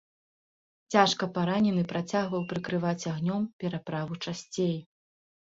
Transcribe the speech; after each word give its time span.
Цяжка 0.95 1.23
паранены 1.35 1.83
працягваў 1.91 2.41
прыкрываць 2.55 3.07
агнём 3.13 3.47
пераправу 3.61 4.21
часцей. 4.27 4.75